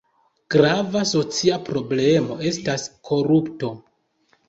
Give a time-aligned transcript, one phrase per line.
[0.55, 3.75] Grava socia problemo estas korupto.